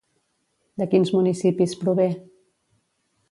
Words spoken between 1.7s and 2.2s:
prové?